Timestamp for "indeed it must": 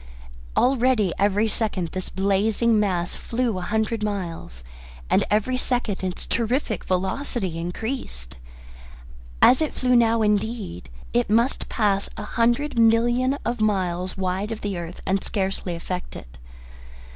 10.23-11.69